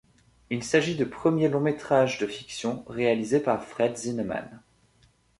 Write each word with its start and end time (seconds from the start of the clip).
Il 0.49 0.63
s'agit 0.63 0.95
du 0.95 1.05
premier 1.05 1.47
long 1.47 1.59
métrage 1.59 2.17
de 2.17 2.25
fiction 2.25 2.83
réalisé 2.87 3.39
par 3.39 3.63
Fred 3.63 3.95
Zinnemann. 3.95 4.59